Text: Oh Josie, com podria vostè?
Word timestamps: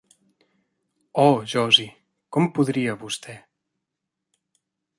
Oh 1.23 1.41
Josie, 1.51 1.93
com 2.37 2.49
podria 2.57 2.97
vostè? 3.05 3.37